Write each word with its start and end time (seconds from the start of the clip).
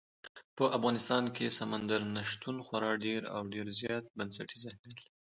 په 0.57 0.63
افغانستان 0.77 1.23
کې 1.35 1.55
سمندر 1.59 2.01
نه 2.15 2.21
شتون 2.31 2.57
خورا 2.65 2.91
ډېر 3.05 3.21
او 3.35 3.41
ډېر 3.53 3.65
زیات 3.79 4.03
بنسټیز 4.17 4.61
اهمیت 4.67 4.93
لري. 4.99 5.07